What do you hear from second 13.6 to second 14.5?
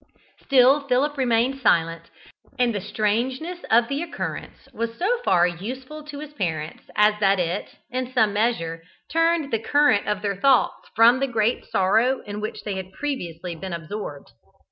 absorbed.